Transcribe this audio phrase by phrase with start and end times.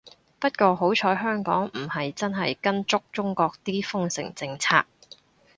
[0.39, 4.83] 不過好彩香港唔係真係跟足中國啲封城政策